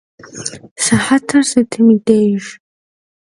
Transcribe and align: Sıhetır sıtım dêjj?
Sıhetır 0.83 1.41
sıtım 1.49 1.87
dêjj? 2.05 2.45